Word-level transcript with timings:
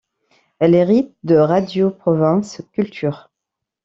Elle 0.57 0.73
hérite 0.73 1.15
de 1.23 1.35
Radio 1.35 1.91
Provence 1.91 2.63
Culture. 2.73 3.29